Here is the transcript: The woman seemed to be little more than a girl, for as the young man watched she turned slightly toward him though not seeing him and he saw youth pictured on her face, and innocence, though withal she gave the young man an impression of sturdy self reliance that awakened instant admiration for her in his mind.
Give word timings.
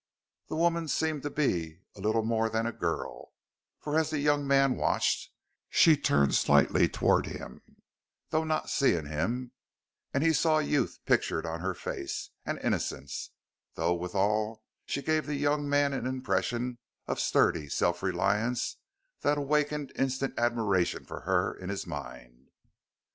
The 0.49 0.55
woman 0.55 0.87
seemed 0.87 1.21
to 1.21 1.29
be 1.29 1.81
little 1.95 2.23
more 2.23 2.49
than 2.49 2.65
a 2.65 2.71
girl, 2.71 3.33
for 3.79 3.99
as 3.99 4.09
the 4.09 4.17
young 4.17 4.47
man 4.47 4.75
watched 4.75 5.29
she 5.69 5.95
turned 5.95 6.33
slightly 6.33 6.89
toward 6.89 7.27
him 7.27 7.61
though 8.31 8.43
not 8.43 8.67
seeing 8.67 9.05
him 9.05 9.51
and 10.11 10.23
he 10.23 10.33
saw 10.33 10.57
youth 10.57 10.97
pictured 11.05 11.45
on 11.45 11.59
her 11.59 11.75
face, 11.75 12.31
and 12.47 12.57
innocence, 12.63 13.29
though 13.75 13.93
withal 13.93 14.63
she 14.87 15.03
gave 15.03 15.27
the 15.27 15.35
young 15.35 15.69
man 15.69 15.93
an 15.93 16.07
impression 16.07 16.79
of 17.05 17.19
sturdy 17.19 17.69
self 17.69 18.01
reliance 18.01 18.77
that 19.19 19.37
awakened 19.37 19.91
instant 19.95 20.33
admiration 20.35 21.05
for 21.05 21.19
her 21.19 21.53
in 21.53 21.69
his 21.69 21.85
mind. 21.85 22.49